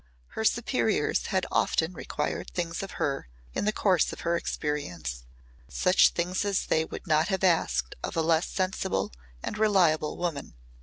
Her 0.29 0.43
superiors 0.43 1.27
had 1.27 1.45
often 1.51 1.93
required 1.93 2.49
things 2.49 2.81
of 2.81 2.93
her 2.93 3.27
in 3.53 3.65
the 3.65 3.71
course 3.71 4.11
of 4.11 4.21
her 4.21 4.35
experience 4.35 5.25
such 5.69 6.09
things 6.09 6.43
as 6.43 6.65
they 6.65 6.83
would 6.85 7.05
not 7.05 7.27
have 7.27 7.43
asked 7.43 7.93
of 8.03 8.17
a 8.17 8.23
less 8.23 8.47
sensible 8.47 9.13
and 9.43 9.59
reliable 9.59 10.17
woman. 10.17 10.55